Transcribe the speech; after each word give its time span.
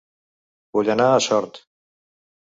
Vull 0.77 0.89
anar 0.93 1.09
a 1.09 1.19
Sort 1.25 1.59